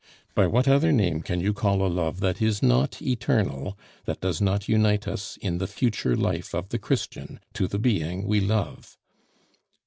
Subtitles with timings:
[0.33, 4.41] "By what other name can you call a love that is not eternal, that does
[4.41, 8.97] not unite us in the future life of the Christian, to the being we love?"